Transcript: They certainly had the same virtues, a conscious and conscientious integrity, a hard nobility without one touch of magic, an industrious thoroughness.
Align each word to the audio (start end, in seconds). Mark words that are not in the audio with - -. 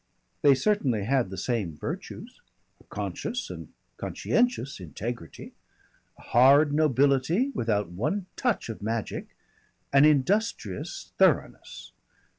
They 0.41 0.55
certainly 0.55 1.03
had 1.03 1.29
the 1.29 1.37
same 1.37 1.77
virtues, 1.77 2.41
a 2.79 2.83
conscious 2.85 3.51
and 3.51 3.71
conscientious 3.97 4.79
integrity, 4.79 5.53
a 6.17 6.21
hard 6.23 6.73
nobility 6.73 7.51
without 7.53 7.89
one 7.89 8.25
touch 8.35 8.67
of 8.67 8.81
magic, 8.81 9.27
an 9.93 10.03
industrious 10.03 11.13
thoroughness. 11.19 11.91